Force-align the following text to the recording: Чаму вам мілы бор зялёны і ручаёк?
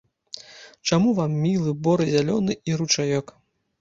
Чаму 0.87 1.11
вам 1.21 1.37
мілы 1.43 1.75
бор 1.89 2.05
зялёны 2.13 2.59
і 2.73 2.79
ручаёк? 2.81 3.27